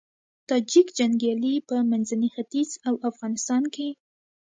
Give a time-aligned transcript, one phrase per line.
[0.47, 3.87] تاجیک جنګيالي په منځني ختيځ او افغانستان کې